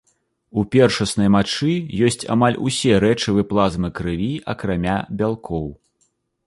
[0.59, 1.73] У першаснай мачы
[2.07, 5.65] ёсць амаль усе рэчывы плазмы крыві, акрамя бялкоў.